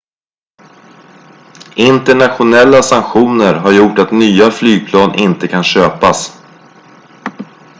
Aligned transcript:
internationella 1.75 2.81
sanktioner 2.83 3.53
har 3.55 3.71
gjort 3.71 3.99
att 3.99 4.11
nya 4.11 4.51
flygplan 4.51 5.15
inte 5.15 5.47
kan 5.47 5.63
köpas 5.63 6.41